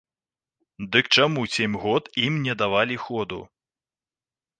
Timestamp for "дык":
0.95-1.05